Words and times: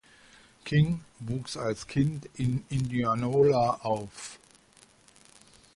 King 0.65 1.01
wuchs 1.19 1.55
als 1.57 1.85
Kind 1.85 2.27
in 2.33 2.65
Indianola 2.69 3.81
auf. 3.83 4.39